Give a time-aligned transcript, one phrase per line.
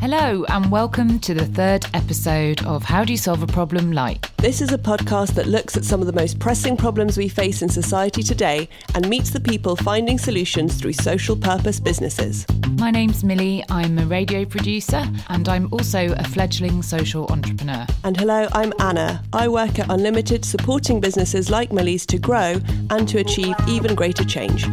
[0.00, 4.34] Hello, and welcome to the third episode of How Do You Solve a Problem Like?
[4.36, 7.60] This is a podcast that looks at some of the most pressing problems we face
[7.60, 12.46] in society today and meets the people finding solutions through social purpose businesses.
[12.78, 17.86] My name's Millie, I'm a radio producer, and I'm also a fledgling social entrepreneur.
[18.04, 19.22] And hello, I'm Anna.
[19.32, 24.24] I work at Unlimited supporting businesses like Millie's to grow and to achieve even greater
[24.24, 24.66] change.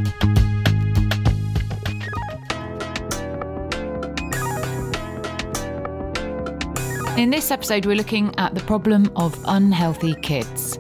[7.18, 10.78] In this episode, we're looking at the problem of unhealthy kids.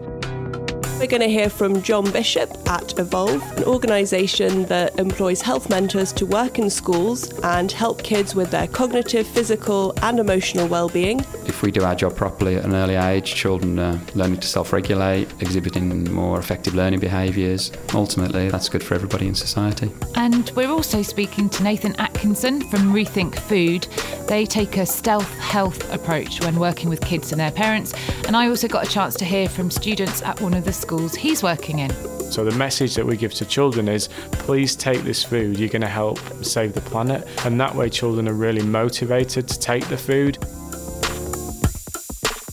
[0.98, 6.13] We're going to hear from John Bishop at Evolve, an organisation that employs health mentors
[6.13, 11.20] to work in schools and help kids with their cognitive, physical, and emotional well-being.
[11.45, 15.30] If we do our job properly at an early age, children are learning to self-regulate,
[15.41, 17.71] exhibiting more effective learning behaviours.
[17.93, 19.91] Ultimately, that's good for everybody in society.
[20.16, 23.84] And we're also speaking to Nathan Atkinson from Rethink Food.
[24.27, 27.93] They take a stealth health approach when working with kids and their parents.
[28.26, 31.16] And I also got a chance to hear from students at one of the schools
[31.16, 31.90] he's working in.
[32.32, 35.82] So the message that we give to children is please take this food, you're going
[35.82, 37.27] to help save the planet.
[37.44, 40.38] And that way children are really motivated to take the food.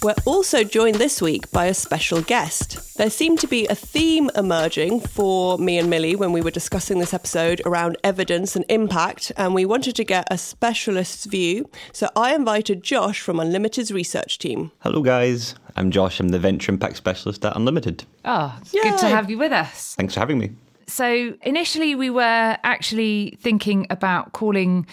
[0.03, 2.97] We're also joined this week by a special guest.
[2.97, 6.99] There seemed to be a theme emerging for me and Millie when we were discussing
[6.99, 11.71] this episode around evidence and impact, and we wanted to get a specialist's view.
[11.93, 14.73] So I invited Josh from Unlimited's research team.
[14.81, 15.55] Hello, guys.
[15.77, 16.19] I'm Josh.
[16.19, 18.03] I'm the Venture Impact Specialist at Unlimited.
[18.25, 19.95] Oh, it's good to have you with us.
[19.95, 20.51] Thanks for having me.
[20.89, 24.85] So initially, we were actually thinking about calling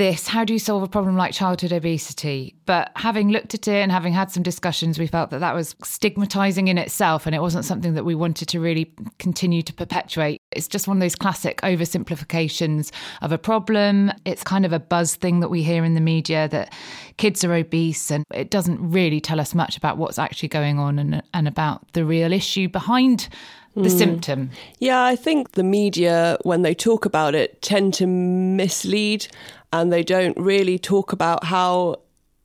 [0.00, 2.56] this How Do You Solve a Problem Like Childhood Obesity?
[2.64, 5.76] But having looked at it and having had some discussions, we felt that that was
[5.84, 10.40] stigmatizing in itself and it wasn't something that we wanted to really continue to perpetuate.
[10.52, 14.10] It's just one of those classic oversimplifications of a problem.
[14.24, 16.72] It's kind of a buzz thing that we hear in the media that
[17.18, 20.98] kids are obese and it doesn't really tell us much about what's actually going on
[20.98, 23.28] and, and about the real issue behind
[23.74, 23.98] the hmm.
[23.98, 24.50] symptom.
[24.78, 29.28] Yeah, I think the media, when they talk about it, tend to mislead
[29.72, 32.00] and they don't really talk about how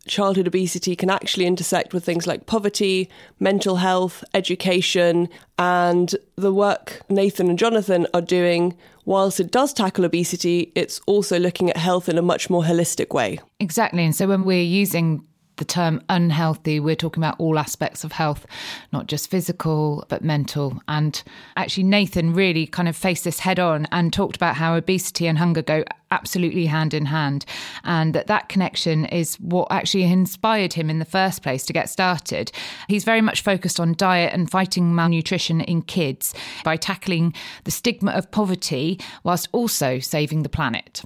[0.07, 3.09] childhood obesity can actually intersect with things like poverty,
[3.39, 5.27] mental health, education,
[5.57, 8.75] and the work Nathan and Jonathan are doing.
[9.05, 13.13] Whilst it does tackle obesity, it's also looking at health in a much more holistic
[13.13, 13.39] way.
[13.59, 14.03] Exactly.
[14.03, 15.25] And so when we're using
[15.57, 18.45] the term unhealthy, we're talking about all aspects of health,
[18.91, 20.81] not just physical, but mental.
[20.87, 21.21] And
[21.55, 25.37] actually, Nathan really kind of faced this head on and talked about how obesity and
[25.37, 27.45] hunger go absolutely hand in hand.
[27.83, 31.89] And that that connection is what actually inspired him in the first place to get
[31.89, 32.51] started.
[32.87, 36.33] He's very much focused on diet and fighting malnutrition in kids
[36.63, 37.33] by tackling
[37.63, 41.03] the stigma of poverty whilst also saving the planet.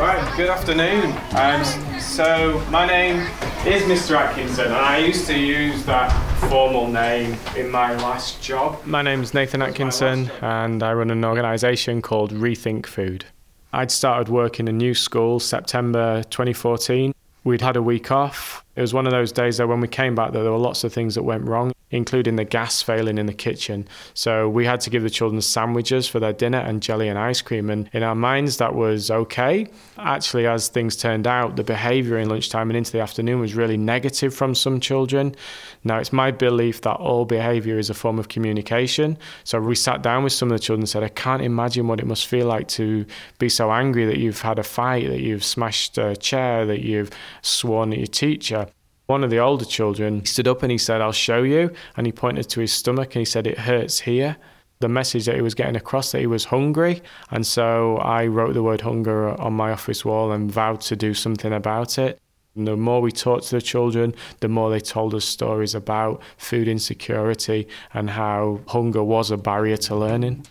[0.00, 1.14] Right, good afternoon.
[1.32, 1.62] Um,
[2.00, 3.18] so, my name
[3.66, 4.16] is Mr.
[4.16, 6.08] Atkinson, and I used to use that
[6.48, 8.82] formal name in my last job.
[8.86, 13.26] My name's Nathan Atkinson, and I run an organisation called Rethink Food.
[13.74, 17.14] I'd started work in a new school September 2014.
[17.44, 18.64] We'd had a week off.
[18.80, 20.90] It was one of those days that when we came back, there were lots of
[20.90, 23.86] things that went wrong, including the gas failing in the kitchen.
[24.14, 27.42] So we had to give the children sandwiches for their dinner and jelly and ice
[27.42, 27.68] cream.
[27.68, 29.66] And in our minds, that was okay.
[29.98, 33.76] Actually, as things turned out, the behaviour in lunchtime and into the afternoon was really
[33.76, 35.36] negative from some children.
[35.84, 39.18] Now, it's my belief that all behaviour is a form of communication.
[39.44, 42.00] So we sat down with some of the children and said, I can't imagine what
[42.00, 43.04] it must feel like to
[43.38, 47.10] be so angry that you've had a fight, that you've smashed a chair, that you've
[47.42, 48.66] sworn at your teacher.
[49.10, 51.72] One of the older children stood up and he said, I'll show you.
[51.96, 54.36] And he pointed to his stomach and he said, It hurts here.
[54.78, 57.02] The message that he was getting across that he was hungry.
[57.32, 61.12] And so I wrote the word hunger on my office wall and vowed to do
[61.12, 62.20] something about it.
[62.54, 66.22] And the more we talked to the children, the more they told us stories about
[66.36, 70.46] food insecurity and how hunger was a barrier to learning.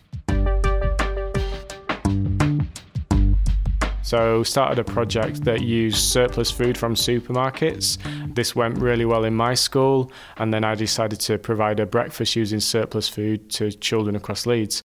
[4.09, 7.99] So started a project that used surplus food from supermarkets.
[8.33, 12.35] This went really well in my school, and then I decided to provide a breakfast
[12.35, 14.81] using surplus food to children across Leeds.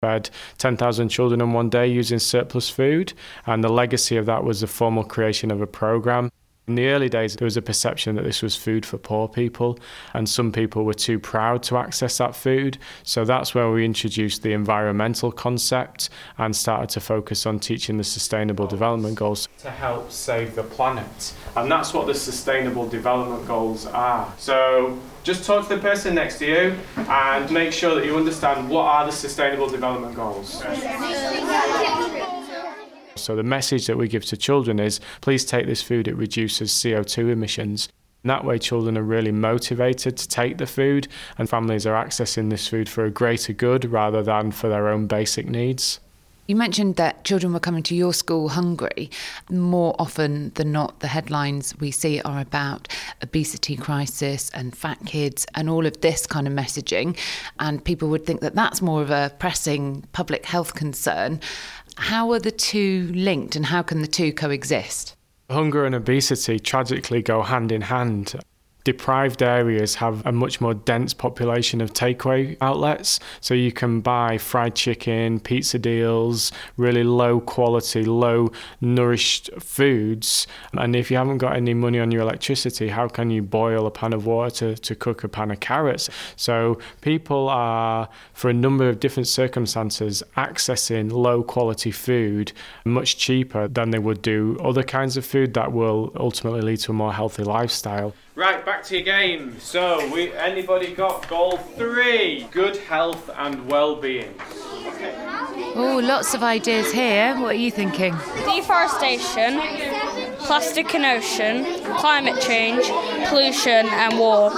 [0.00, 3.12] Fed 10,000 children in one day using surplus food,
[3.44, 6.30] and the legacy of that was the formal creation of a program.
[6.68, 9.78] In the early days, there was a perception that this was food for poor people,
[10.12, 12.76] and some people were too proud to access that food.
[13.04, 18.04] So that's where we introduced the environmental concept and started to focus on teaching the
[18.04, 21.32] Sustainable Development Goals to help save the planet.
[21.56, 24.30] And that's what the Sustainable Development Goals are.
[24.36, 28.68] So just talk to the person next to you and make sure that you understand
[28.68, 30.62] what are the Sustainable Development Goals.
[33.18, 36.70] So the message that we give to children is please take this food, it reduces
[36.70, 37.88] CO2 emissions.
[38.24, 41.06] And that way, children are really motivated to take the food,
[41.38, 45.06] and families are accessing this food for a greater good rather than for their own
[45.06, 46.00] basic needs.
[46.48, 49.10] You mentioned that children were coming to your school hungry.
[49.50, 52.88] More often than not, the headlines we see are about
[53.22, 57.18] obesity crisis and fat kids and all of this kind of messaging.
[57.60, 61.40] And people would think that that's more of a pressing public health concern.
[61.98, 65.16] How are the two linked and how can the two coexist?
[65.50, 68.34] Hunger and obesity tragically go hand in hand
[68.84, 73.20] deprived areas have a much more dense population of takeaway outlets.
[73.40, 80.46] So you can buy fried chicken, pizza deals, really low quality, low nourished foods.
[80.72, 83.90] And if you haven't got any money on your electricity, how can you boil a
[83.90, 86.08] pan of water to, to cook a pan of carrots?
[86.36, 92.52] So people are, for a number of different circumstances, accessing low quality food
[92.84, 96.92] much cheaper than they would do other kinds of food that will ultimately lead to
[96.92, 98.14] a more healthy lifestyle.
[98.38, 99.58] Right, back to your game.
[99.58, 102.46] So, we anybody got goal three?
[102.52, 104.32] Good health and well-being.
[105.74, 107.34] Oh, lots of ideas here.
[107.34, 108.14] What are you thinking?
[108.44, 109.58] Deforestation,
[110.38, 112.84] plastic in ocean, climate change,
[113.28, 114.52] pollution, and war.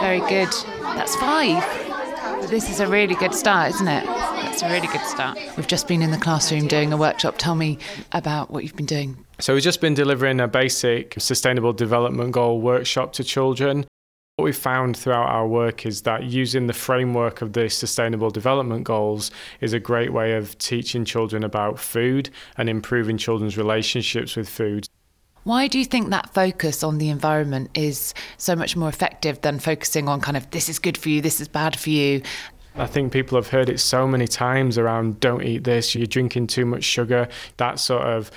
[0.00, 0.48] Very good.
[0.82, 1.62] That's five.
[2.50, 4.04] This is a really good start, isn't it?
[4.54, 5.36] That's a really good start.
[5.56, 7.34] We've just been in the classroom doing a workshop.
[7.38, 7.76] Tell me
[8.12, 9.16] about what you've been doing.
[9.40, 13.84] So, we've just been delivering a basic sustainable development goal workshop to children.
[14.36, 18.84] What we found throughout our work is that using the framework of the Sustainable Development
[18.84, 24.48] Goals is a great way of teaching children about food and improving children's relationships with
[24.48, 24.86] food.
[25.44, 29.58] Why do you think that focus on the environment is so much more effective than
[29.58, 32.22] focusing on kind of this is good for you, this is bad for you?
[32.76, 36.48] I think people have heard it so many times around don't eat this, you're drinking
[36.48, 38.30] too much sugar, that sort of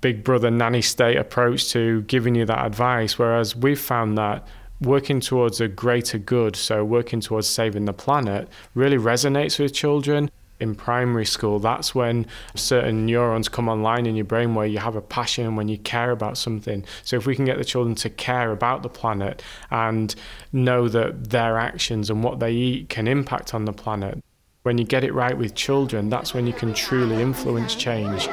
[0.00, 3.18] big brother nanny state approach to giving you that advice.
[3.18, 4.46] Whereas we've found that
[4.80, 10.30] working towards a greater good, so working towards saving the planet, really resonates with children.
[10.60, 14.94] In primary school, that's when certain neurons come online in your brain where you have
[14.94, 16.84] a passion when you care about something.
[17.02, 20.14] So, if we can get the children to care about the planet and
[20.52, 24.22] know that their actions and what they eat can impact on the planet,
[24.62, 28.28] when you get it right with children, that's when you can truly influence change.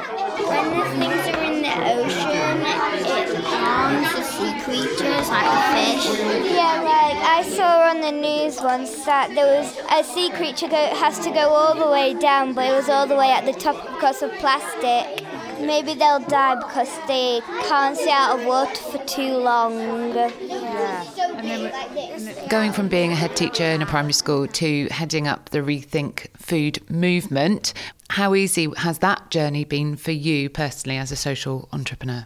[7.90, 11.74] On the news once that there was a sea creature go, has to go all
[11.74, 15.26] the way down, but it was all the way at the top because of plastic.
[15.58, 19.72] Maybe they'll die because they can't stay out of water for too long.
[22.48, 26.28] Going from being a head teacher in a primary school to heading up the Rethink
[26.36, 27.74] Food movement,
[28.10, 32.24] how easy has that journey been for you personally as a social entrepreneur?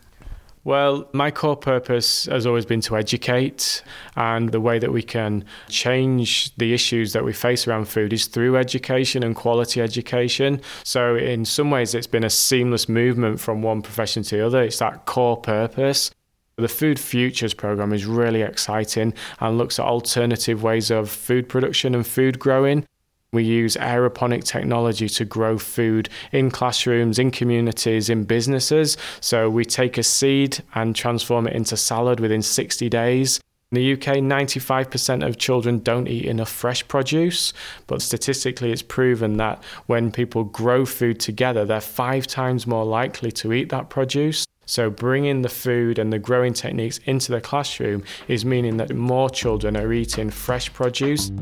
[0.65, 3.83] Well, my core purpose has always been to educate,
[4.17, 8.27] and the way that we can change the issues that we face around food is
[8.27, 10.63] through education and quality education.
[10.83, 14.63] So, in some ways, it's been a seamless movement from one profession to the other.
[14.63, 16.11] It's that core purpose.
[16.57, 21.95] The Food Futures program is really exciting and looks at alternative ways of food production
[21.95, 22.87] and food growing.
[23.35, 28.97] We use aeroponic technology to grow food in classrooms, in communities, in businesses.
[29.21, 33.41] So we take a seed and transform it into salad within 60 days.
[33.73, 37.53] In the UK, 95% of children don't eat enough fresh produce,
[37.89, 43.33] but statistically, it's proven that when people grow food together, they're five times more likely
[43.33, 44.47] to eat that produce.
[44.67, 49.29] So, bringing the food and the growing techniques into the classroom is meaning that more
[49.29, 51.33] children are eating fresh produce.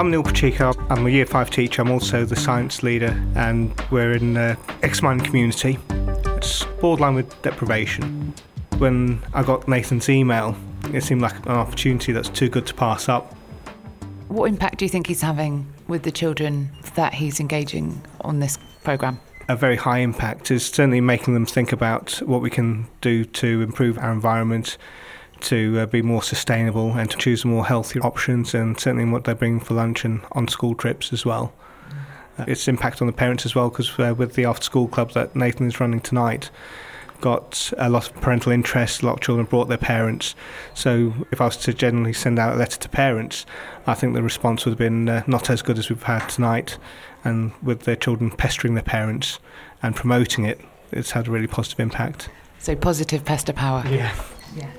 [0.00, 0.72] I'm Neil Pacheco.
[0.88, 1.82] I'm a year five teacher.
[1.82, 5.78] I'm also the science leader, and we're in the X mining community.
[5.90, 8.32] It's borderline with deprivation.
[8.78, 10.56] When I got Nathan's email,
[10.94, 13.34] it seemed like an opportunity that's too good to pass up.
[14.28, 18.58] What impact do you think he's having with the children that he's engaging on this
[18.82, 19.20] programme?
[19.50, 23.60] A very high impact is certainly making them think about what we can do to
[23.60, 24.78] improve our environment,
[25.42, 29.34] to uh, be more sustainable, and to choose more healthy options, and certainly what they
[29.34, 31.52] bring for lunch and on school trips as well.
[32.38, 35.12] Uh, its impact on the parents as well, because uh, with the after school club
[35.12, 36.50] that Nathan is running tonight,
[37.20, 39.02] got a lot of parental interest.
[39.02, 40.34] A lot of children brought their parents.
[40.74, 43.46] So if I was to generally send out a letter to parents,
[43.86, 46.78] I think the response would have been uh, not as good as we've had tonight.
[47.22, 49.38] And with their children pestering their parents
[49.82, 50.60] and promoting it,
[50.92, 52.30] it's had a really positive impact.
[52.58, 53.84] So positive pester power.
[53.86, 54.14] Yeah.
[54.56, 54.70] Yeah.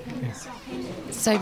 [1.11, 1.39] So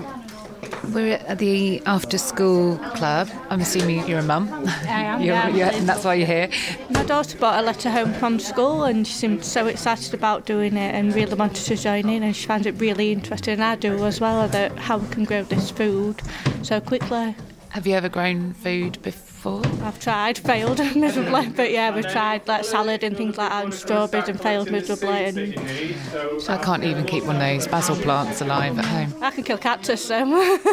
[0.93, 3.29] we're at the after school club.
[3.49, 4.49] I'm assuming you're a mum.
[4.87, 5.21] I am.
[5.29, 5.47] You're, yeah.
[5.49, 6.49] you're, and that's why you're here.
[6.89, 10.77] My daughter brought a letter home from school and she seemed so excited about doing
[10.77, 13.53] it and really wanted to join in and she finds it really interesting.
[13.53, 16.21] And I do as well about how we can grow this food
[16.63, 17.35] so quickly.
[17.69, 19.61] Have you ever grown food before?
[19.83, 23.73] I've tried, failed miserably, but yeah, we've tried like salad and things like that and
[23.73, 25.25] strawberries and failed miserably.
[25.25, 29.23] And So I can't even keep one of those basil plants alive at home.
[29.23, 30.19] I can kill cactus, so.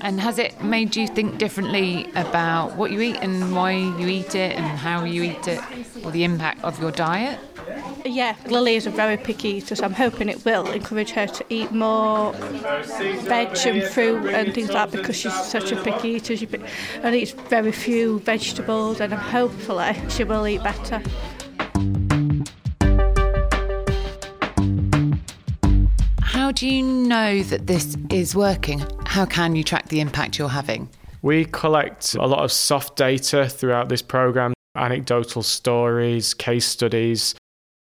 [0.00, 4.34] And has it made you think differently about what you eat and why you eat
[4.34, 5.60] it and how you eat it
[6.04, 7.38] or the impact of your diet?
[8.08, 11.44] Yeah, Lily is a very picky eater, so I'm hoping it will encourage her to
[11.48, 16.36] eat more veg and fruit and things like that because she's such a picky eater.
[16.36, 16.48] She
[17.02, 21.02] only eats very few vegetables, and hopefully she will eat better.
[26.22, 28.84] How do you know that this is working?
[29.04, 30.88] How can you track the impact you're having?
[31.22, 37.34] We collect a lot of soft data throughout this program, anecdotal stories, case studies.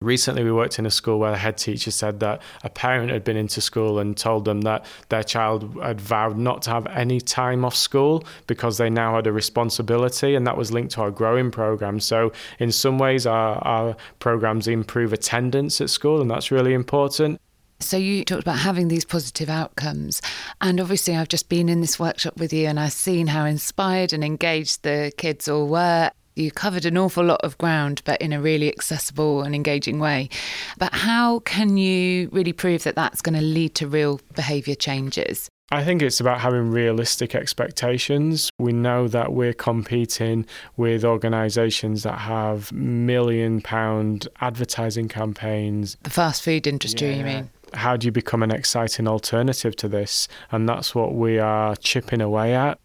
[0.03, 3.25] Recently, we worked in a school where the head teacher said that a parent had
[3.25, 7.21] been into school and told them that their child had vowed not to have any
[7.21, 11.11] time off school because they now had a responsibility, and that was linked to our
[11.11, 12.01] growing program.
[12.01, 17.41] So, in some ways, our, our programs improve attendance at school, and that's really important.
[17.83, 20.23] So you talked about having these positive outcomes,
[20.61, 24.13] and obviously I've just been in this workshop with you, and I've seen how inspired
[24.13, 26.11] and engaged the kids all were.
[26.35, 30.31] You covered an awful lot of ground, but in a really accessible and engaging way.
[30.79, 35.49] But how can you really prove that that's going to lead to real behaviour changes?
[35.71, 38.51] I think it's about having realistic expectations.
[38.59, 40.45] We know that we're competing
[40.77, 45.97] with organisations that have million pound advertising campaigns.
[46.03, 47.17] The fast food industry, Yeah.
[47.17, 47.51] you mean?
[47.75, 50.29] How do you become an exciting alternative to this?
[50.51, 52.79] And that's what we are chipping away at.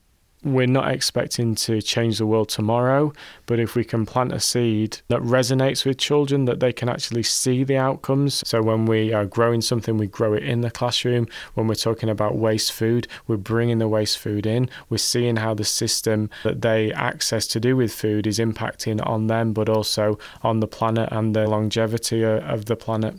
[0.47, 3.11] We're not expecting to change the world tomorrow,
[3.47, 7.23] but if we can plant a seed that resonates with children, that they can actually
[7.23, 8.47] see the outcomes.
[8.47, 11.27] So when we are growing something, we grow it in the classroom.
[11.55, 14.69] When we're talking about waste food, we're bringing the waste food in.
[14.89, 19.27] We're seeing how the system that they access to do with food is impacting on
[19.27, 23.15] them, but also on the planet and the longevity of the planet.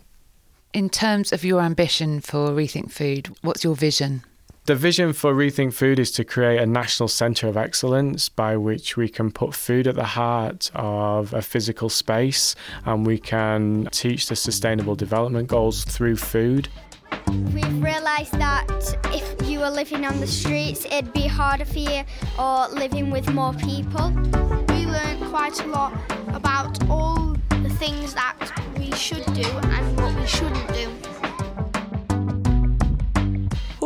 [0.72, 4.22] In terms of your ambition for Rethink Food, what's your vision?
[4.68, 8.98] The vision for Rethink Food is to create a national centre of excellence by which
[8.98, 14.26] we can put food at the heart of a physical space and we can teach
[14.26, 16.68] the sustainable development goals through food.
[17.54, 18.66] We've realised that
[19.06, 22.02] if you were living on the streets, it'd be harder for you,
[22.38, 24.10] or living with more people.
[24.68, 25.94] We learned quite a lot
[26.34, 28.36] about all the things that
[28.76, 30.77] we should do and what we shouldn't do.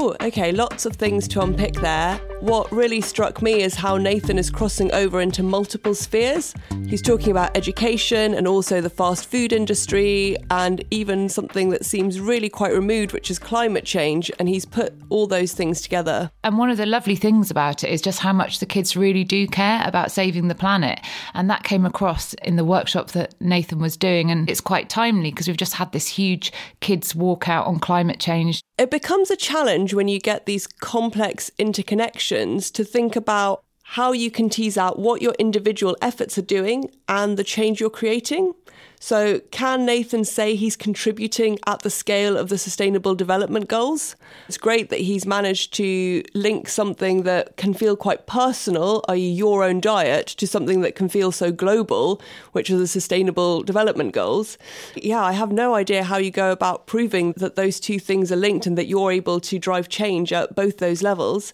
[0.04, 2.16] Oh, okay, lots of things to unpick there.
[2.40, 6.54] What really struck me is how Nathan is crossing over into multiple spheres.
[6.88, 12.18] He's talking about education and also the fast food industry, and even something that seems
[12.18, 14.28] really quite removed, which is climate change.
[14.40, 16.32] And he's put all those things together.
[16.42, 19.22] And one of the lovely things about it is just how much the kids really
[19.22, 20.98] do care about saving the planet.
[21.32, 24.32] And that came across in the workshop that Nathan was doing.
[24.32, 28.62] And it's quite timely because we've just had this huge kids walkout on climate change.
[28.78, 34.30] It becomes a challenge when you get these complex interconnections to think about how you
[34.30, 38.54] can tease out what your individual efforts are doing and the change you're creating.
[38.98, 44.16] So, can Nathan say he's contributing at the scale of the Sustainable Development Goals?
[44.48, 49.62] It's great that he's managed to link something that can feel quite personal, i.e., your
[49.62, 52.22] own diet, to something that can feel so global,
[52.52, 54.56] which are the Sustainable Development Goals.
[54.94, 58.36] Yeah, I have no idea how you go about proving that those two things are
[58.36, 61.52] linked and that you're able to drive change at both those levels.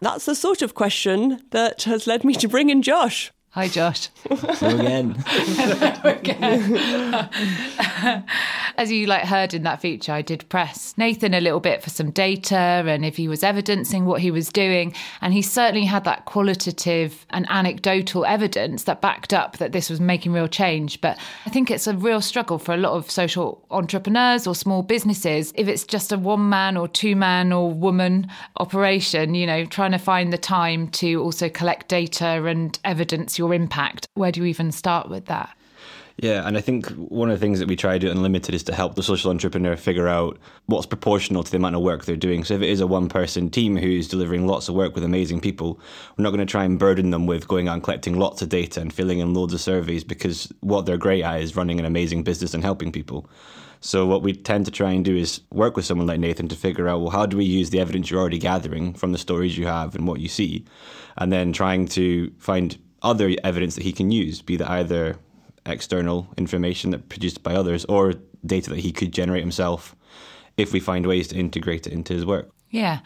[0.00, 3.32] That's the sort of question that has led me to bring in Josh.
[3.52, 4.10] Hi, Josh.
[4.28, 4.84] Hello
[6.04, 6.44] again.
[8.76, 11.88] As you like heard in that feature, I did press Nathan a little bit for
[11.88, 14.92] some data and if he was evidencing what he was doing.
[15.22, 19.98] And he certainly had that qualitative and anecdotal evidence that backed up that this was
[19.98, 21.00] making real change.
[21.00, 24.82] But I think it's a real struggle for a lot of social entrepreneurs or small
[24.82, 25.54] businesses.
[25.56, 28.28] If it's just a one man or two man or woman
[28.58, 33.54] operation, you know, trying to find the time to also collect data and evidence your
[33.54, 34.08] impact?
[34.14, 35.56] Where do you even start with that?
[36.20, 38.52] Yeah, and I think one of the things that we try to do at Unlimited
[38.52, 42.04] is to help the social entrepreneur figure out what's proportional to the amount of work
[42.04, 42.42] they're doing.
[42.42, 45.40] So if it is a one person team who's delivering lots of work with amazing
[45.40, 45.78] people,
[46.16, 48.48] we're not going to try and burden them with going out and collecting lots of
[48.48, 51.86] data and filling in loads of surveys because what they're great at is running an
[51.86, 53.30] amazing business and helping people.
[53.80, 56.56] So what we tend to try and do is work with someone like Nathan to
[56.56, 59.56] figure out well how do we use the evidence you're already gathering from the stories
[59.56, 60.64] you have and what you see,
[61.16, 65.18] and then trying to find other evidence that he can use, be that either
[65.66, 68.14] external information that produced by others or
[68.44, 69.94] data that he could generate himself
[70.56, 72.50] if we find ways to integrate it into his work.
[72.70, 73.00] Yeah.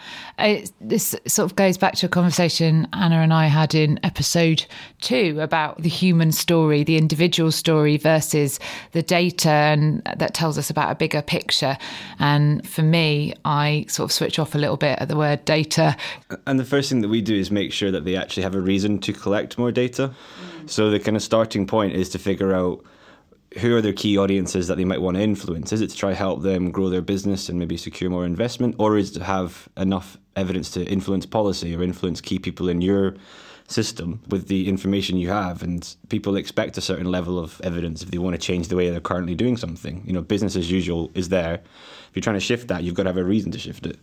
[0.81, 4.67] this sort of goes back to a conversation Anna and I had in episode
[5.01, 8.59] two about the human story, the individual story versus
[8.91, 11.79] the data, and that tells us about a bigger picture.
[12.19, 15.97] And for me, I sort of switch off a little bit at the word data.
[16.47, 18.61] And the first thing that we do is make sure that they actually have a
[18.61, 20.13] reason to collect more data.
[20.61, 20.71] Mm.
[20.71, 22.85] So the kind of starting point is to figure out
[23.59, 25.73] who are their key audiences that they might want to influence?
[25.73, 28.97] Is it to try help them grow their business and maybe secure more investment, or
[28.97, 33.15] is it to have enough evidence to influence policy or influence key people in your
[33.69, 35.63] system with the information you have?
[35.63, 38.91] And people expect a certain level of evidence if they want to change the way
[38.91, 40.03] they're currently doing something.
[40.07, 41.55] You know, business as usual is there.
[41.55, 43.99] If you're trying to shift that, you've got to have a reason to shift it.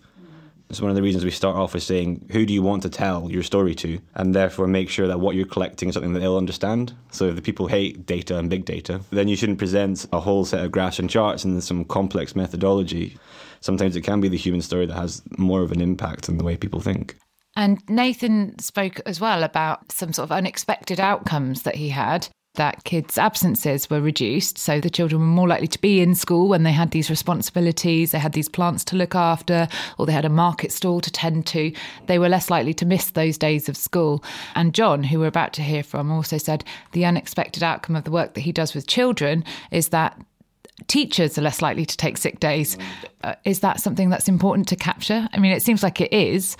[0.69, 2.89] It's one of the reasons we start off with saying, who do you want to
[2.89, 3.99] tell your story to?
[4.13, 6.93] And therefore make sure that what you're collecting is something that they'll understand.
[7.11, 10.45] So if the people hate data and big data, then you shouldn't present a whole
[10.45, 13.17] set of graphs and charts and some complex methodology.
[13.61, 16.43] Sometimes it can be the human story that has more of an impact on the
[16.43, 17.15] way people think.
[17.55, 22.27] And Nathan spoke as well about some sort of unexpected outcomes that he had
[22.59, 24.57] that kids' absences were reduced.
[24.57, 28.11] So the children were more likely to be in school when they had these responsibilities,
[28.11, 31.47] they had these plants to look after, or they had a market stall to tend
[31.47, 31.71] to.
[32.07, 34.21] They were less likely to miss those days of school.
[34.55, 38.11] And John, who we're about to hear from, also said the unexpected outcome of the
[38.11, 40.19] work that he does with children is that
[40.87, 42.77] teachers are less likely to take sick days.
[43.23, 45.29] Uh, is that something that's important to capture?
[45.31, 46.57] I mean, it seems like it is.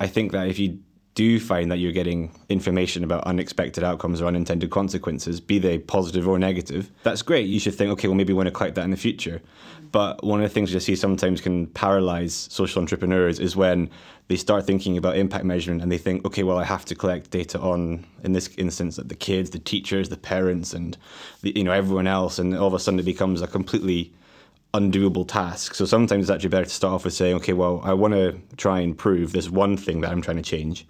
[0.00, 0.80] I think that if you
[1.18, 6.28] do find that you're getting information about unexpected outcomes or unintended consequences, be they positive
[6.28, 7.48] or negative, that's great.
[7.48, 9.42] You should think, okay, well, maybe we want to collect that in the future.
[9.90, 13.90] But one of the things you see sometimes can paralyze social entrepreneurs is when
[14.28, 17.32] they start thinking about impact measurement and they think, okay, well, I have to collect
[17.32, 20.96] data on, in this instance, the kids, the teachers, the parents, and
[21.42, 24.12] the, you know everyone else, and all of a sudden it becomes a completely
[24.74, 25.74] undoable task.
[25.74, 28.38] So sometimes it's actually better to start off with saying, okay, well, I want to
[28.56, 30.86] try and prove this one thing that I'm trying to change.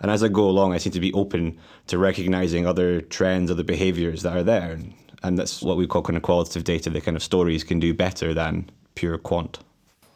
[0.00, 3.62] And as I go along, I seem to be open to recognizing other trends, other
[3.62, 4.72] behaviors that are there.
[4.72, 7.78] And, and that's what we call kind of qualitative data, the kind of stories can
[7.78, 9.58] do better than pure quant.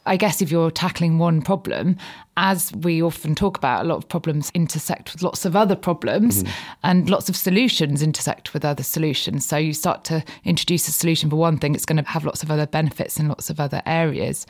[0.07, 1.97] I guess if you're tackling one problem,
[2.37, 6.43] as we often talk about, a lot of problems intersect with lots of other problems,
[6.43, 6.51] mm.
[6.83, 9.47] and lots of solutions intersect with other solutions.
[9.47, 12.43] So you start to introduce a solution for one thing, it's going to have lots
[12.43, 14.47] of other benefits in lots of other areas.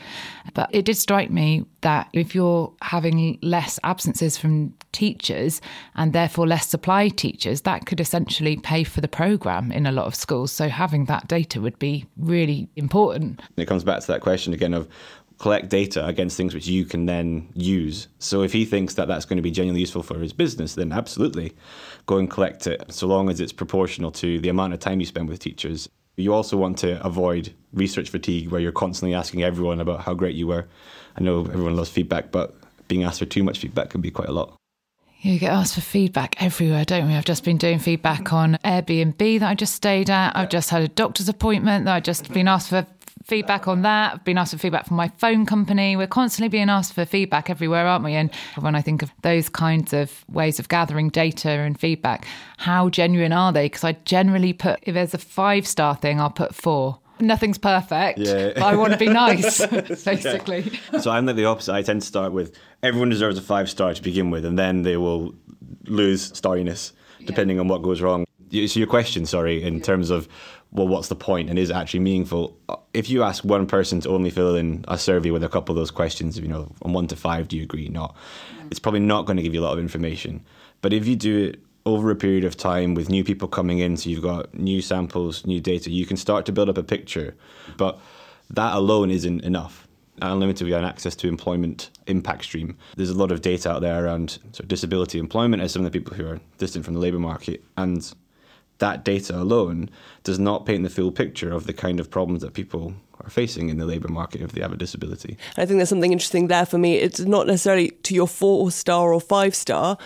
[0.55, 5.61] But it did strike me that if you're having less absences from teachers
[5.95, 10.07] and therefore less supply teachers, that could essentially pay for the programme in a lot
[10.07, 10.53] of schools.
[10.53, 13.41] So having that data would be really important.
[13.57, 14.89] It comes back to that question again of
[15.39, 18.09] collect data against things which you can then use.
[18.19, 20.93] So if he thinks that that's going to be genuinely useful for his business, then
[20.93, 21.53] absolutely
[22.07, 25.07] go and collect it, so long as it's proportional to the amount of time you
[25.07, 25.89] spend with teachers.
[26.17, 30.37] You also want to avoid research fatigue where you're constantly asking everyone about how great
[30.37, 30.67] you were.
[31.17, 32.55] I know everyone loves feedback, but
[32.87, 34.57] being asked for too much feedback can be quite a lot.
[35.21, 37.15] You get asked for feedback everywhere, don't we?
[37.15, 40.37] I've just been doing feedback on Airbnb that I just stayed at.
[40.37, 42.87] I've just had a doctor's appointment that I've just been asked for
[43.25, 44.15] feedback on that.
[44.15, 45.97] I've been asked for feedback from my phone company.
[45.97, 48.15] We're constantly being asked for feedback everywhere, aren't we?
[48.15, 52.27] And when I think of those kinds of ways of gathering data and feedback,
[52.59, 53.67] how genuine are they?
[53.67, 58.19] Because I generally put, if there's a five star thing, I'll put four nothing's perfect.
[58.19, 58.53] Yeah.
[58.57, 59.65] I want to be nice,
[60.05, 60.79] basically.
[60.93, 61.01] Yeah.
[61.01, 61.73] So I'm like the opposite.
[61.73, 64.83] I tend to start with everyone deserves a five star to begin with, and then
[64.83, 65.35] they will
[65.85, 66.93] lose starriness
[67.25, 67.63] depending yeah.
[67.63, 68.27] on what goes wrong.
[68.51, 70.29] So your question, sorry, in terms of
[70.75, 72.59] well, what's the point and is it actually meaningful?
[72.69, 75.73] Uh, if you ask one person to only fill in a survey with a couple
[75.73, 77.89] of those questions, you know, on one to five, do you agree?
[77.89, 78.15] Not.
[78.59, 78.71] Mm.
[78.71, 80.45] It's probably not going to give you a lot of information.
[80.83, 83.97] But if you do it over a period of time with new people coming in,
[83.97, 87.37] so you've got new samples, new data, you can start to build up a picture.
[87.77, 88.01] But
[88.51, 89.87] that alone isn't enough.
[90.23, 92.77] Unlimited, we have access to employment impact stream.
[92.97, 95.91] There's a lot of data out there around sort of disability employment as some of
[95.91, 97.65] the people who are distant from the labour market.
[97.77, 98.13] And
[98.85, 99.89] that data alone
[100.25, 102.93] does not paint the full picture of the kind of problems that people
[103.23, 105.39] are facing in the labour market if they have a disability.
[105.57, 106.97] I think there's something interesting there for me.
[106.97, 109.97] It's not necessarily to your four star or five star.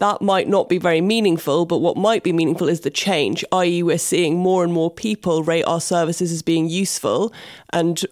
[0.00, 3.84] that might not be very meaningful, but what might be meaningful is the change, i.e.,
[3.84, 7.32] we're seeing more and more people rate our services as being useful,
[7.72, 8.04] and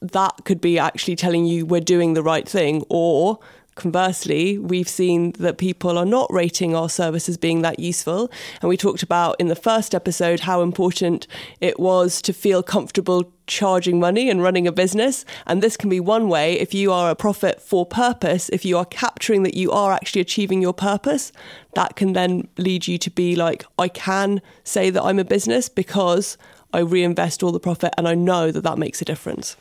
[0.00, 3.40] that could be actually telling you we're doing the right thing, or
[3.78, 8.30] conversely, we've seen that people are not rating our service as being that useful.
[8.60, 11.26] And we talked about in the first episode how important
[11.60, 15.24] it was to feel comfortable charging money and running a business.
[15.46, 18.76] And this can be one way if you are a profit for purpose, if you
[18.76, 21.32] are capturing that you are actually achieving your purpose,
[21.74, 25.68] that can then lead you to be like, I can say that I'm a business
[25.68, 26.36] because
[26.72, 29.56] I reinvest all the profit and I know that that makes a difference.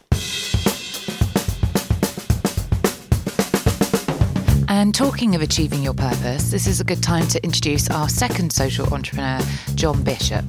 [4.69, 8.51] And talking of achieving your purpose, this is a good time to introduce our second
[8.51, 9.39] social entrepreneur,
[9.75, 10.43] John Bishop.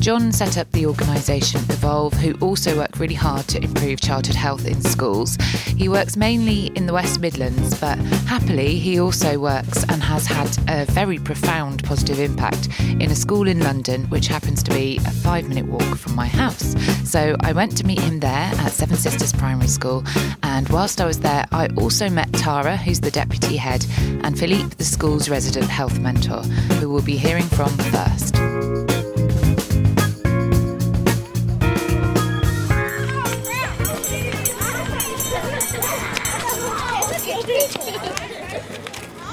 [0.00, 4.66] John set up the organisation Evolve, who also work really hard to improve childhood health
[4.66, 5.36] in schools.
[5.76, 10.56] He works mainly in the West Midlands, but happily, he also works and has had
[10.68, 15.10] a very profound positive impact in a school in London, which happens to be a
[15.10, 16.74] five minute walk from my house.
[17.08, 20.04] So I went to meet him there at Seven Sisters Primary School,
[20.42, 23.84] and whilst I was there, I also met Tara, who's the deputy head,
[24.22, 26.42] and Philippe, the school's resident health mentor,
[26.78, 28.95] who we'll be hearing from first.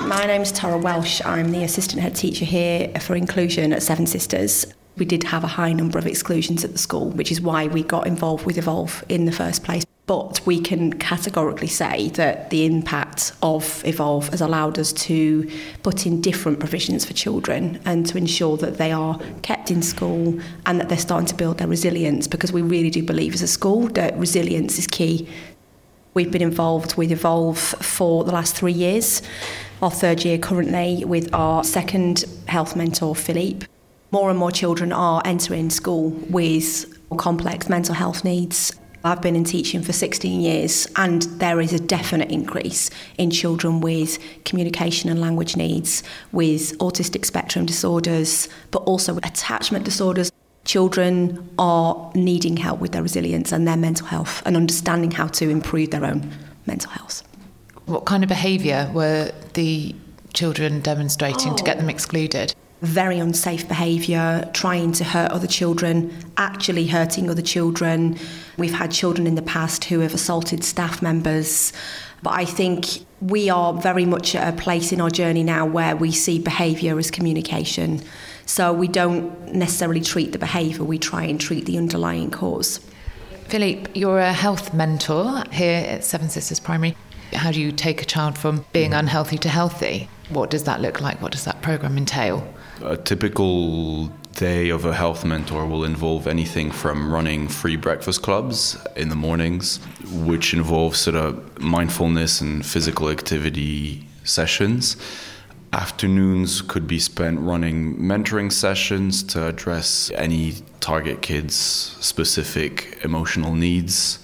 [0.08, 1.22] My name's Tara Welsh.
[1.24, 4.66] I'm the assistant head teacher here for inclusion at Seven Sisters.
[4.98, 7.84] We did have a high number of exclusions at the school, which is why we
[7.84, 9.86] got involved with Evolve in the first place.
[10.06, 15.50] But we can categorically say that the impact of Evolve has allowed us to
[15.82, 20.38] put in different provisions for children and to ensure that they are kept in school
[20.66, 23.48] and that they're starting to build their resilience because we really do believe as a
[23.48, 25.30] school that resilience is key.
[26.13, 29.23] We've been involved with Evolve for the last three years,
[29.82, 33.65] our third year currently with our second health mentor, Philippe.
[34.12, 36.86] More and more children are entering school with
[37.17, 38.71] complex mental health needs.
[39.04, 43.82] I've been in teaching for 16 years, and there is a definite increase in children
[43.82, 50.32] with communication and language needs, with autistic spectrum disorders, but also attachment disorders.
[50.65, 55.49] Children are needing help with their resilience and their mental health and understanding how to
[55.49, 56.32] improve their own
[56.65, 57.23] mental health.
[57.86, 59.93] What kind of behaviour were the
[60.34, 61.56] children demonstrating oh.
[61.56, 61.89] to get them oh.
[61.89, 62.56] excluded?
[62.84, 68.17] very unsafe behaviour, trying to hurt other children, actually hurting other children.
[68.58, 71.71] We've had children in the past who have assaulted staff members.
[72.23, 75.95] But I think we are very much at a place in our journey now where
[75.95, 78.02] we see behaviour as communication.
[78.46, 82.80] So we don't necessarily treat the behaviour, we try and treat the underlying cause.
[83.48, 86.96] Philippe, you're a health mentor here at Seven Sisters Primary.
[87.34, 89.00] How do you take a child from being mm-hmm.
[89.00, 90.10] unhealthy to healthy?
[90.30, 91.22] What does that look like?
[91.22, 92.48] What does that program entail?
[92.82, 98.78] A typical day of a health mentor will involve anything from running free breakfast clubs
[98.96, 99.80] in the mornings,
[100.12, 104.98] which involves sort of mindfulness and physical activity sessions.
[105.74, 111.56] Afternoons could be spent running mentoring sessions to address any target kids'
[112.00, 114.20] specific emotional needs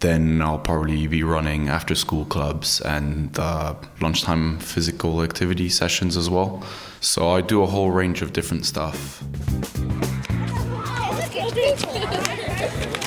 [0.00, 6.30] then I'll probably be running after school clubs and uh, lunchtime physical activity sessions as
[6.30, 6.62] well.
[7.00, 9.22] So I do a whole range of different stuff.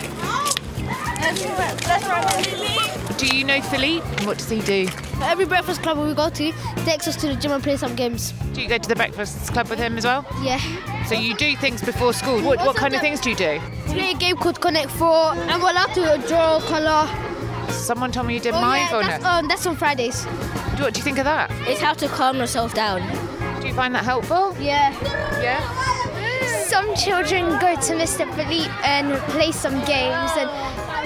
[3.18, 4.06] Do you know Philippe?
[4.26, 4.88] What does he do?
[5.22, 6.52] Every breakfast club we go to, he
[6.84, 8.32] takes us to the gym and play some games.
[8.54, 10.26] Do you go to the breakfast club with him as well?
[10.42, 10.60] Yeah.
[11.06, 12.42] So you do things before school.
[12.42, 13.60] What, what kind of things do you do?
[13.86, 17.08] Play a game called Connect Four, and we're allowed to draw colour.
[17.72, 19.10] Someone told me you did oh, mindfulness.
[19.10, 20.24] Yeah, that's, um, that's on Fridays.
[20.80, 21.52] What do you think of that?
[21.68, 23.02] It's how to calm yourself down.
[23.62, 24.56] Do you find that helpful?
[24.60, 24.92] Yeah.
[25.42, 25.62] Yeah.
[26.68, 28.26] Some children go to Mr.
[28.34, 30.50] Philippe and play some games and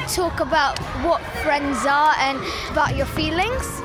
[0.07, 2.37] talk about what friends are and
[2.71, 3.81] about your feelings.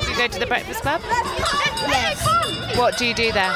[0.00, 1.00] Do you go to the breakfast club?
[1.04, 2.76] Yes.
[2.76, 3.54] What do you do there?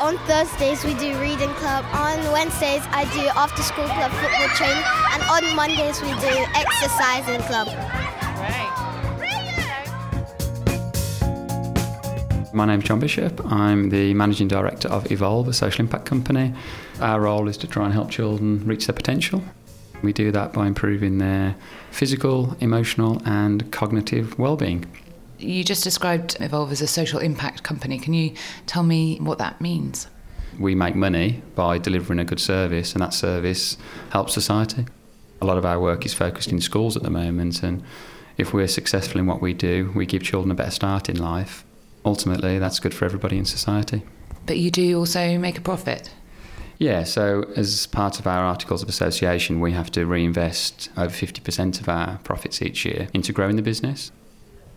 [0.00, 1.84] On Thursdays we do reading club.
[1.92, 7.40] On Wednesdays I do after school club football training, and on Mondays we do exercising
[7.46, 7.68] club.
[12.54, 13.44] My name's John Bishop.
[13.52, 16.54] I'm the Managing Director of Evolve, a social impact company.
[17.00, 19.42] Our role is to try and help children reach their potential.
[20.02, 21.56] We do that by improving their
[21.90, 24.86] physical, emotional, and cognitive well-being.
[25.38, 27.98] You just described Evolve as a social impact company.
[27.98, 28.34] Can you
[28.66, 30.08] tell me what that means?
[30.58, 33.76] We make money by delivering a good service, and that service
[34.10, 34.86] helps society.
[35.40, 37.82] A lot of our work is focused in schools at the moment, and
[38.36, 41.64] if we're successful in what we do, we give children a better start in life.
[42.04, 44.02] Ultimately, that's good for everybody in society.
[44.46, 46.10] But you do also make a profit.
[46.78, 51.80] Yeah, so as part of our Articles of Association, we have to reinvest over 50%
[51.80, 54.12] of our profits each year into growing the business.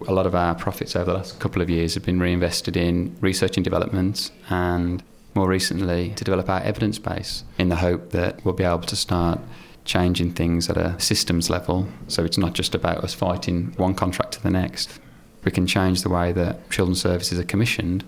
[0.08, 3.16] A lot of our profits over the last couple of years have been reinvested in
[3.22, 5.04] research and development and
[5.36, 8.96] more recently to develop our evidence base in the hope that we'll be able to
[8.96, 9.40] start
[9.86, 11.88] changing things at a systems level.
[12.08, 15.00] So it's not just about us fighting one contract to the next.
[15.44, 18.04] We can change the way that children's services are commissioned,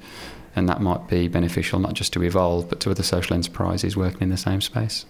[0.56, 4.22] and that might be beneficial not just to Evolve but to other social enterprises working
[4.22, 5.06] in the same space.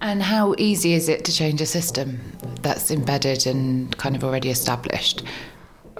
[0.00, 2.20] And how easy is it to change a system
[2.60, 5.22] that's embedded and kind of already established?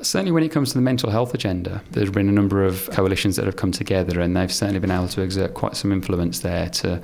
[0.03, 3.37] Certainly, when it comes to the mental health agenda, there's been a number of coalitions
[3.37, 6.69] that have come together, and they've certainly been able to exert quite some influence there
[6.71, 7.01] to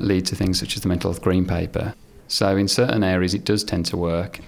[0.00, 1.94] lead to things such as the Mental Health Green Paper.
[2.28, 4.40] So, in certain areas, it does tend to work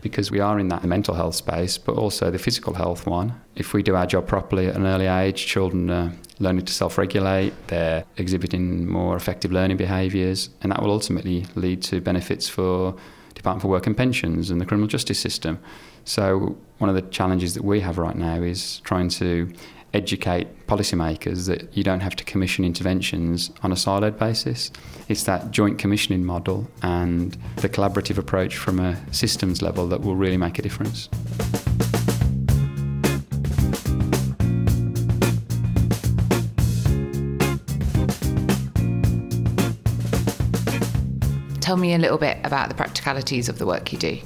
[0.00, 3.40] because we are in that mental health space, but also the physical health one.
[3.56, 6.98] If we do our job properly at an early age, children are learning to self
[6.98, 12.96] regulate, they're exhibiting more effective learning behaviours, and that will ultimately lead to benefits for
[13.34, 15.58] Department for Work and Pensions and the criminal justice system.
[16.04, 19.52] So, one of the challenges that we have right now is trying to
[19.94, 24.70] educate policymakers that you don't have to commission interventions on a siloed basis.
[25.08, 30.16] It's that joint commissioning model and the collaborative approach from a systems level that will
[30.16, 31.08] really make a difference.
[41.60, 44.18] Tell me a little bit about the practicalities of the work you do.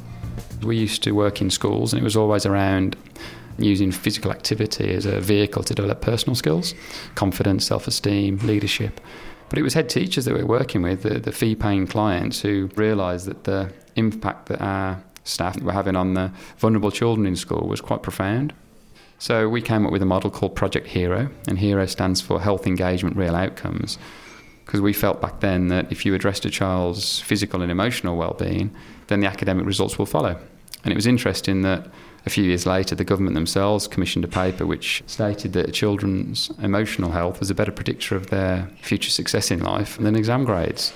[0.63, 2.97] We used to work in schools, and it was always around
[3.59, 6.75] using physical activity as a vehicle to develop personal skills,
[7.15, 9.01] confidence, self esteem, leadership.
[9.49, 12.41] But it was head teachers that we were working with, the, the fee paying clients,
[12.41, 17.37] who realised that the impact that our staff were having on the vulnerable children in
[17.37, 18.55] school was quite profound.
[19.19, 22.67] So we came up with a model called Project Hero, and Hero stands for Health
[22.67, 23.99] Engagement Real Outcomes
[24.65, 28.75] because we felt back then that if you addressed a child's physical and emotional well-being,
[29.09, 30.39] then the academic results will follow.
[30.83, 31.89] And it was interesting that
[32.25, 37.11] a few years later, the government themselves commissioned a paper which stated that children's emotional
[37.11, 40.93] health was a better predictor of their future success in life than exam grades.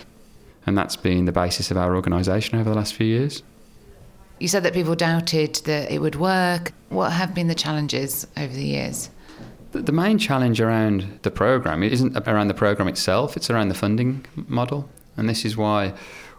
[0.66, 3.42] And that's been the basis of our organisation over the last few years.
[4.38, 6.72] You said that people doubted that it would work.
[6.90, 9.10] What have been the challenges over the years?
[9.72, 14.24] The main challenge around the program isn't around the program itself, it's around the funding
[14.34, 14.88] model.
[15.16, 15.94] And this is why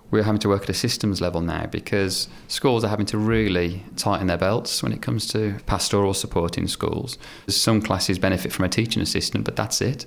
[0.10, 3.84] we're having to work at a systems level now because schools are having to really
[3.98, 7.18] tighten their belts when it comes to pastoral support in schools.
[7.48, 10.06] Some classes benefit from a teaching assistant, but that's it.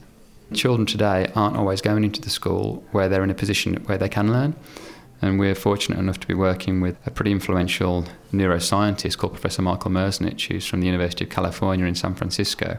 [0.55, 4.09] Children today aren't always going into the school where they're in a position where they
[4.09, 4.57] can learn.
[5.23, 9.91] And we're fortunate enough to be working with a pretty influential neuroscientist called Professor Michael
[9.91, 12.79] Merzenich, who's from the University of California in San Francisco.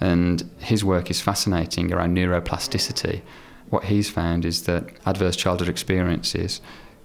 [0.00, 3.22] And his work is fascinating around neuroplasticity.
[3.70, 6.60] What he's found is that adverse childhood experiences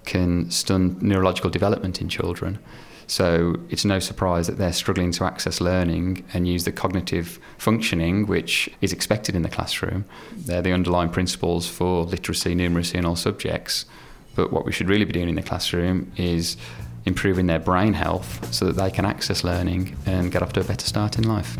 [0.05, 2.59] can stun neurological development in children.
[3.07, 8.27] So it's no surprise that they're struggling to access learning and use the cognitive functioning
[8.27, 10.05] which is expected in the classroom.
[10.35, 13.85] They're the underlying principles for literacy, numeracy, and all subjects.
[14.35, 16.55] But what we should really be doing in the classroom is
[17.05, 20.63] improving their brain health so that they can access learning and get off to a
[20.63, 21.57] better start in life.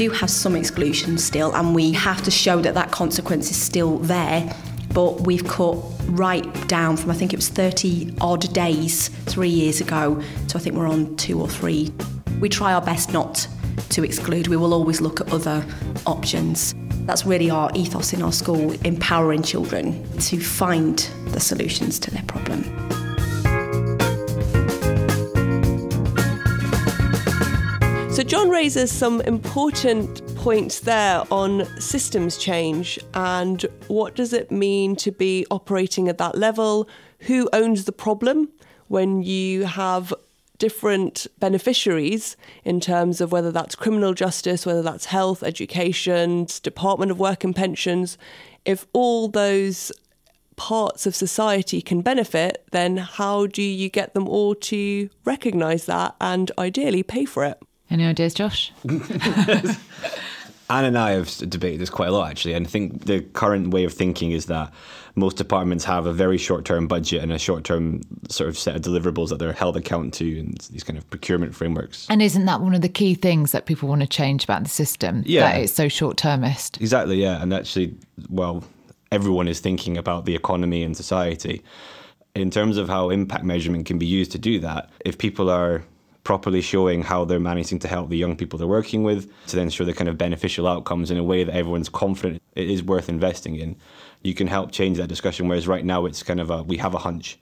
[0.00, 3.98] Do have some exclusions still, and we have to show that that consequence is still
[3.98, 4.50] there.
[4.94, 9.82] But we've cut right down from I think it was 30 odd days three years
[9.82, 11.92] ago to I think we're on two or three.
[12.40, 13.46] We try our best not
[13.90, 14.48] to exclude.
[14.48, 15.62] We will always look at other
[16.06, 16.74] options.
[17.04, 22.22] That's really our ethos in our school, empowering children to find the solutions to their
[22.22, 22.89] problem.
[28.20, 34.94] So, John raises some important points there on systems change and what does it mean
[34.96, 36.86] to be operating at that level?
[37.20, 38.50] Who owns the problem
[38.88, 40.12] when you have
[40.58, 47.18] different beneficiaries in terms of whether that's criminal justice, whether that's health, education, Department of
[47.18, 48.18] Work and Pensions?
[48.66, 49.92] If all those
[50.56, 56.16] parts of society can benefit, then how do you get them all to recognise that
[56.20, 57.58] and ideally pay for it?
[57.90, 58.72] Any ideas, Josh?
[60.70, 63.70] Anne and I have debated this quite a lot, actually, and I think the current
[63.70, 64.72] way of thinking is that
[65.16, 69.30] most departments have a very short-term budget and a short-term sort of set of deliverables
[69.30, 72.06] that they're held account to, and these kind of procurement frameworks.
[72.08, 74.70] And isn't that one of the key things that people want to change about the
[74.70, 75.24] system?
[75.26, 75.40] Yeah.
[75.40, 76.80] that it's so short-termist.
[76.80, 77.96] Exactly, yeah, and actually,
[78.28, 78.62] well,
[79.10, 81.64] everyone is thinking about the economy and society.
[82.36, 85.82] In terms of how impact measurement can be used to do that, if people are
[86.24, 89.70] properly showing how they're managing to help the young people they're working with to then
[89.70, 93.08] show the kind of beneficial outcomes in a way that everyone's confident it is worth
[93.08, 93.76] investing in,
[94.22, 95.48] you can help change that discussion.
[95.48, 97.38] Whereas right now it's kind of a we have a hunch,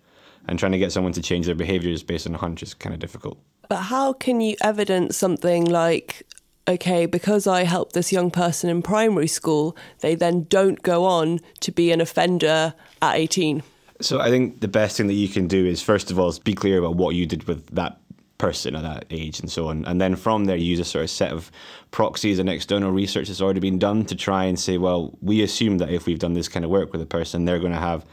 [0.47, 2.95] and trying to get someone to change their behaviours based on a hunch is kind
[2.95, 3.39] of difficult.
[3.69, 6.23] But how can you evidence something like,
[6.67, 11.41] okay, because I helped this young person in primary school, they then don't go on
[11.61, 13.63] to be an offender at 18?
[14.01, 16.39] So I think the best thing that you can do is first of all is
[16.39, 18.01] be clear about what you did with that
[18.39, 19.85] person at that age and so on.
[19.85, 21.51] And then from there, use a sort of set of
[21.91, 25.79] proxies and external research that's already been done to try and say, well, we assume
[25.79, 28.05] that if we've done this kind of work with a person, they're going to have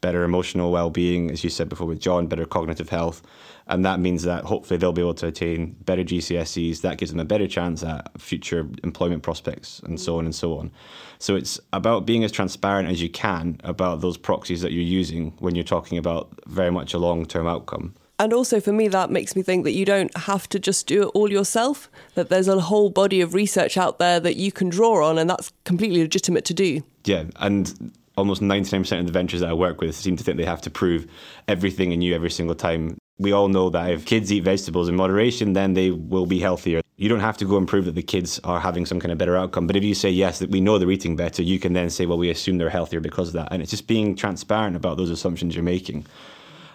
[0.00, 3.22] better emotional well-being, as you said before with John, better cognitive health,
[3.68, 6.80] and that means that hopefully they'll be able to attain better GCSEs.
[6.80, 10.58] That gives them a better chance at future employment prospects, and so on and so
[10.58, 10.72] on.
[11.20, 15.34] So it's about being as transparent as you can about those proxies that you're using
[15.38, 17.94] when you're talking about very much a long-term outcome.
[18.22, 21.02] And also for me, that makes me think that you don't have to just do
[21.02, 24.68] it all yourself, that there's a whole body of research out there that you can
[24.68, 26.84] draw on, and that's completely legitimate to do.
[27.04, 30.44] Yeah, and almost 99% of the ventures that I work with seem to think they
[30.44, 31.08] have to prove
[31.48, 32.96] everything you every single time.
[33.18, 36.80] We all know that if kids eat vegetables in moderation, then they will be healthier.
[36.98, 39.18] You don't have to go and prove that the kids are having some kind of
[39.18, 39.66] better outcome.
[39.66, 42.06] But if you say, yes, that we know they're eating better, you can then say,
[42.06, 43.48] well, we assume they're healthier because of that.
[43.50, 46.06] And it's just being transparent about those assumptions you're making.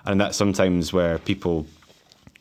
[0.07, 1.67] And that's sometimes where people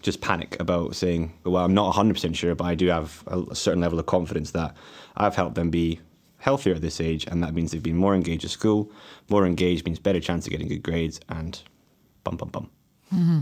[0.01, 3.81] just panic about saying, well, I'm not 100% sure, but I do have a certain
[3.81, 4.75] level of confidence that
[5.17, 6.01] I've helped them be
[6.39, 8.91] healthier at this age, and that means they've been more engaged at school.
[9.29, 11.61] More engaged means better chance of getting good grades, and
[12.23, 12.71] bum bum bum.
[13.13, 13.41] Mm-hmm.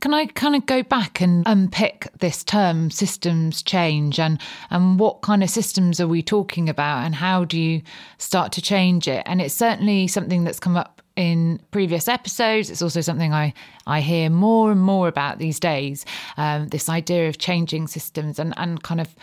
[0.00, 4.38] Can I kind of go back and unpick this term systems change and
[4.70, 7.82] and what kind of systems are we talking about and how do you
[8.18, 9.22] start to change it?
[9.26, 12.70] And it's certainly something that's come up in previous episodes.
[12.70, 13.54] It's also something I,
[13.86, 16.04] I hear more and more about these days.
[16.36, 19.14] Um, this idea of changing systems and, and kind of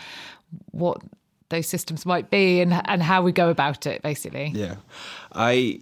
[0.70, 1.02] what
[1.48, 4.76] those systems might be and and how we go about it basically yeah
[5.32, 5.78] i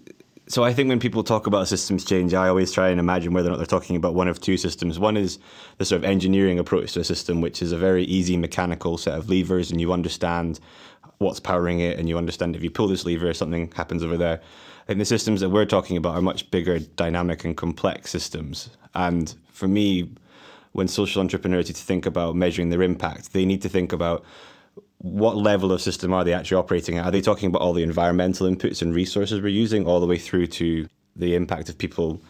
[0.51, 3.49] so I think when people talk about systems change, I always try and imagine whether
[3.49, 4.99] or not they're talking about one of two systems.
[4.99, 5.38] One is
[5.79, 9.16] the sort of engineering approach to a system, which is a very easy mechanical set
[9.16, 10.59] of levers, and you understand
[11.18, 14.40] what's powering it, and you understand if you pull this lever, something happens over there.
[14.88, 18.70] And the systems that we're talking about are much bigger, dynamic, and complex systems.
[18.94, 20.10] And for me,
[20.72, 24.24] when social entrepreneurs need to think about measuring their impact, they need to think about
[24.98, 27.06] what level of system are they actually operating at?
[27.06, 30.18] Are they talking about all the environmental inputs and resources we're using, all the way
[30.18, 32.20] through to the impact of people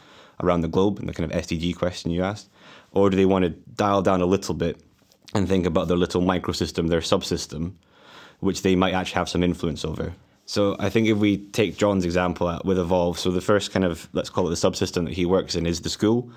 [0.43, 2.49] around the globe and the kind of SDG question you asked?
[2.93, 4.81] Or do they want to dial down a little bit
[5.35, 7.73] and think about their little microsystem, their subsystem,
[8.39, 10.15] which they might actually have some influence over?
[10.51, 14.09] So I think if we take John's example with Evolve, so the first kind of,
[14.13, 16.29] let's call it the subsystem that he works in is the school.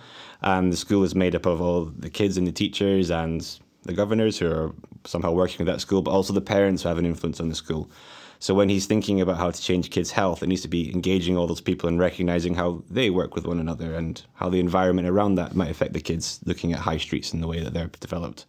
[0.44, 3.42] And the school is made up of all the kids and the teachers and
[3.82, 4.72] the governors who are
[5.04, 7.56] somehow working with that school, but also the parents who have an influence on the
[7.56, 7.90] school.
[8.38, 11.36] So when he's thinking about how to change kids' health, it needs to be engaging
[11.36, 15.08] all those people and recognizing how they work with one another and how the environment
[15.08, 17.90] around that might affect the kids looking at high streets and the way that they're
[18.00, 18.46] developed.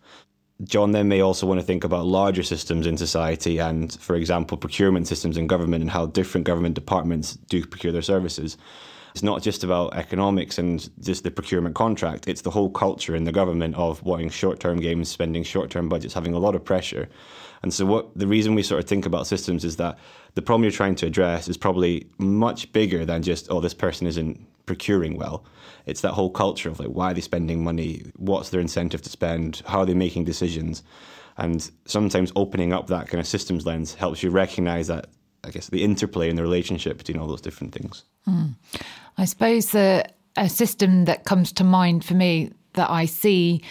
[0.63, 4.57] John then may also want to think about larger systems in society and, for example,
[4.57, 8.57] procurement systems in government and how different government departments do procure their services.
[9.15, 12.29] It's not just about economics and just the procurement contract.
[12.29, 16.35] It's the whole culture in the government of wanting short-term gains, spending short-term budgets, having
[16.35, 17.09] a lot of pressure.
[17.63, 19.99] And so, what the reason we sort of think about systems is that
[20.35, 24.07] the problem you're trying to address is probably much bigger than just oh, this person
[24.07, 25.45] isn't procuring well.
[25.87, 29.11] It's that whole culture of like why are they spending money, what's their incentive to
[29.11, 30.83] spend, how are they making decisions,
[31.37, 35.09] and sometimes opening up that kind of systems lens helps you recognize that
[35.43, 38.05] I guess the interplay and the relationship between all those different things.
[38.27, 38.55] Mm.
[39.19, 43.63] I suppose the a system that comes to mind for me that I see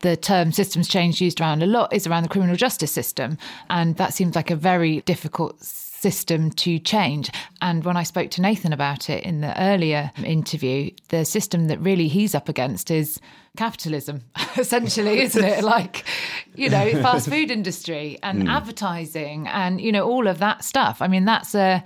[0.00, 3.38] the term systems change used around a lot is around the criminal justice system.
[3.70, 5.62] And that seems like a very difficult
[6.04, 7.30] system to change.
[7.62, 11.80] And when I spoke to Nathan about it in the earlier interview, the system that
[11.80, 13.18] really he's up against is
[13.56, 14.20] capitalism,
[14.58, 15.64] essentially, isn't it?
[15.74, 16.04] Like,
[16.54, 18.50] you know, fast food industry and mm.
[18.50, 21.00] advertising and, you know, all of that stuff.
[21.00, 21.82] I mean, that's a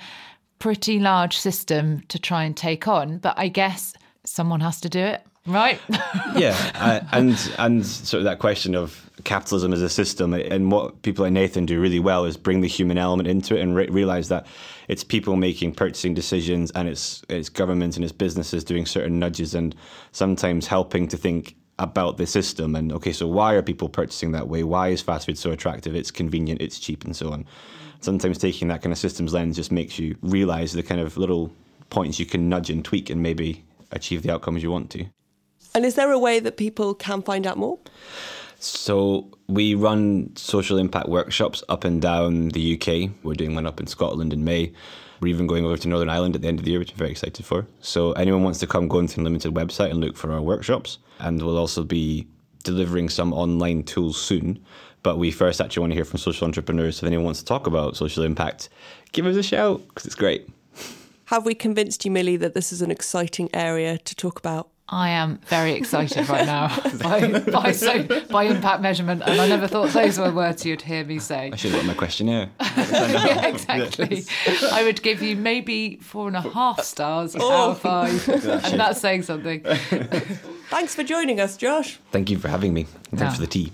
[0.59, 4.99] pretty large system to try and take on, but I guess someone has to do
[4.99, 5.81] it, right?
[6.37, 11.25] yeah, and and sort of that question of capitalism as a system, and what people
[11.25, 14.29] like Nathan do really well is bring the human element into it and re- realize
[14.29, 14.47] that
[14.89, 19.55] it's people making purchasing decisions, and it's it's governments and it's businesses doing certain nudges,
[19.55, 19.75] and
[20.13, 24.49] sometimes helping to think about the system and okay so why are people purchasing that
[24.49, 27.47] way why is fast food so attractive it's convenient it's cheap and so on
[28.01, 31.53] sometimes taking that kind of systems lens just makes you realize the kind of little
[31.91, 35.07] points you can nudge and tweak and maybe achieve the outcomes you want to.
[35.79, 37.79] And is there a way that people can find out more?
[38.59, 43.13] So we run social impact workshops up and down the UK.
[43.23, 44.73] We're doing one up in Scotland in May.
[45.21, 46.97] We're even going over to Northern Ireland at the end of the year, which I'm
[46.97, 47.65] very excited for.
[47.81, 50.99] So anyone wants to come, go onto limited website and look for our workshops.
[51.21, 52.27] And we'll also be
[52.65, 54.59] delivering some online tools soon.
[55.05, 56.97] But we first actually want to hear from social entrepreneurs.
[56.97, 58.69] So if anyone wants to talk about social impact,
[59.13, 60.51] give us a shout because it's great.
[61.27, 64.71] Have we convinced you, Millie, that this is an exciting area to talk about?
[64.91, 66.69] I am very excited right now
[67.03, 71.05] by, by, so, by impact measurement, and I never thought those were words you'd hear
[71.05, 71.51] me say.
[71.53, 72.49] I should have got my questionnaire.
[72.61, 74.25] yeah, exactly.
[74.73, 77.53] I would give you maybe four and a half stars Oh.
[77.53, 78.29] out of five,
[78.65, 79.63] and that's saying something.
[80.71, 81.99] Thanks for joining us, Josh.
[82.11, 82.85] Thank you for having me.
[83.11, 83.33] Thanks Yeah.
[83.35, 83.73] for the tea.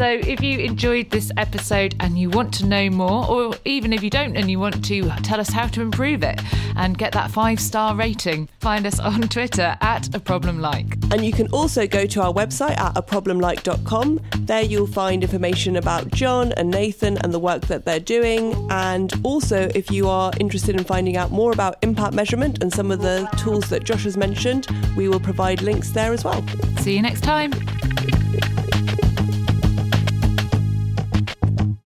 [0.00, 4.02] So, if you enjoyed this episode and you want to know more, or even if
[4.02, 6.40] you don't and you want to tell us how to improve it
[6.76, 10.96] and get that five star rating, find us on Twitter at a problem like.
[11.12, 14.20] And you can also go to our website at aproblemlike.com.
[14.38, 18.54] There you'll find information about John and Nathan and the work that they're doing.
[18.70, 22.90] And also, if you are interested in finding out more about impact measurement and some
[22.90, 26.42] of the tools that Josh has mentioned, we will provide links there as well.
[26.78, 27.52] See you next time.